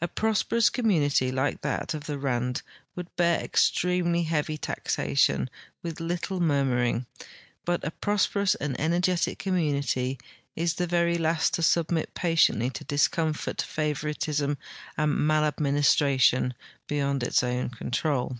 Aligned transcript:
A 0.00 0.06
prosperous 0.06 0.70
community 0.70 1.32
like 1.32 1.62
that 1.62 1.92
of 1.92 2.06
the 2.06 2.18
Rand 2.20 2.62
Avould 2.96 3.08
bear 3.16 3.40
extremely 3.40 4.22
heavy 4.22 4.56
taxation 4.56 5.50
Avith 5.84 5.98
little 5.98 6.38
murmuring; 6.38 7.04
but 7.64 7.82
a 7.82 7.90
prosperous 7.90 8.54
and 8.54 8.78
energetic 8.80 9.40
community 9.40 10.20
is 10.54 10.74
the 10.74 10.86
very 10.86 11.18
last 11.18 11.54
to 11.54 11.64
submit 11.64 12.14
patiently 12.14 12.70
to 12.70 12.84
discomfort, 12.84 13.60
favoritism, 13.60 14.56
and 14.96 15.26
maladministration 15.26 16.54
be 16.86 16.98
yond 16.98 17.24
its 17.24 17.40
OAvn 17.40 17.76
control. 17.76 18.36